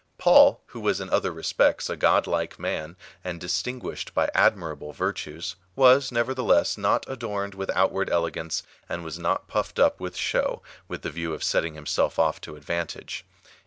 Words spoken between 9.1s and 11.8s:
not puiFed up with show, with the view of setting